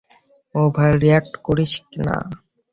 [0.55, 1.73] Over react করিস
[2.05, 2.17] না।